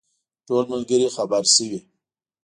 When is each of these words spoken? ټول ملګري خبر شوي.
ټول 0.47 0.63
ملګري 0.71 1.07
خبر 1.15 1.43
شوي. 1.55 1.79